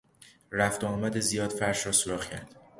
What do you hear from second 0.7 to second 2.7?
و آمد زیاد فرش را سوراخ کرد.